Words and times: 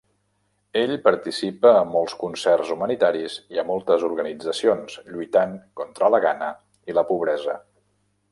Ell 0.83 0.93
participa 1.07 1.73
a 1.81 1.83
molts 1.95 2.15
concerts 2.21 2.71
humanitaris 2.77 3.35
i 3.55 3.61
a 3.63 3.67
moltes 3.69 4.07
organitzacions 4.09 4.97
lluitant 5.13 5.55
contra 5.83 6.11
la 6.15 6.23
gana 6.29 6.51
i 6.93 6.97
la 7.01 7.05
pobresa. 7.13 7.59